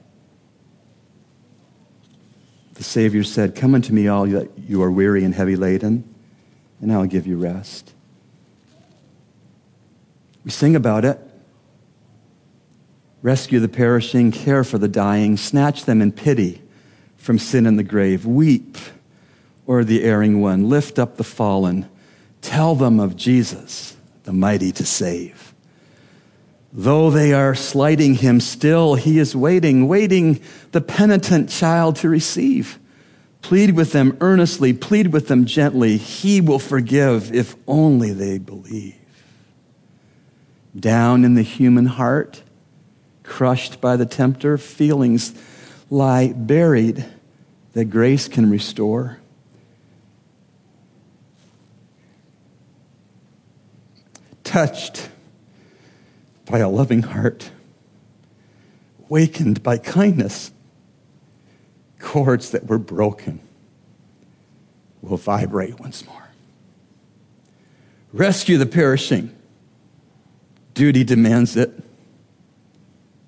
[2.76, 6.16] the Savior said, Come unto me, all that you are weary and heavy laden,
[6.80, 7.93] and I'll give you rest.
[10.45, 11.26] We sing about it.
[13.22, 16.61] Rescue the perishing, care for the dying, snatch them in pity
[17.17, 18.26] from sin and the grave.
[18.26, 18.78] Weep
[19.67, 21.88] o'er the erring one, lift up the fallen,
[22.41, 25.53] tell them of Jesus, the mighty to save.
[26.72, 30.39] Though they are slighting him, still he is waiting, waiting
[30.72, 32.80] the penitent child to receive.
[33.41, 35.97] Plead with them earnestly, plead with them gently.
[35.97, 38.95] He will forgive if only they believe.
[40.80, 42.43] Down in the human heart,
[43.30, 45.34] crushed by the tempter, feelings
[45.89, 47.05] lie buried
[47.73, 49.19] that grace can restore.
[54.43, 55.09] Touched
[56.49, 57.51] by a loving heart,
[59.07, 60.51] wakened by kindness,
[61.99, 63.39] chords that were broken
[65.01, 66.30] will vibrate once more.
[68.11, 69.34] Rescue the perishing.
[70.73, 71.89] Duty demands it.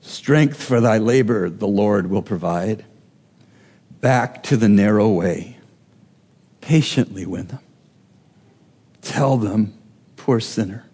[0.02, 2.86] Strength for thy labor the Lord will provide.
[4.02, 5.58] Back to the narrow way.
[6.60, 7.60] Patiently win them.
[9.02, 9.74] Tell them,
[10.16, 10.86] poor sinner,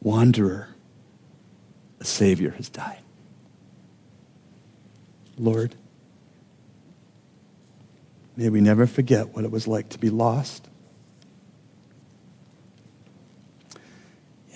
[0.00, 0.68] wanderer,
[2.00, 2.98] a Savior has died.
[5.36, 5.74] Lord,
[8.36, 10.68] may we never forget what it was like to be lost.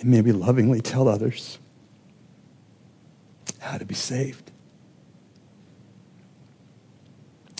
[0.00, 1.58] And may we lovingly tell others
[3.60, 4.50] how to be saved.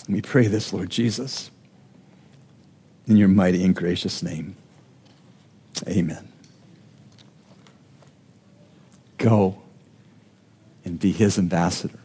[0.05, 1.51] And we pray this, Lord Jesus,
[3.07, 4.55] in your mighty and gracious name.
[5.87, 6.27] Amen.
[9.17, 9.61] Go
[10.83, 11.99] and be his ambassador.